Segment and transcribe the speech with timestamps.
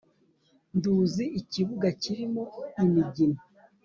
[0.75, 2.43] nduzi ikibuga kirimo
[2.83, 3.39] imigina.